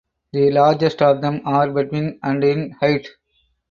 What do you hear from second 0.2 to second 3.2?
The largest of them are between and in height.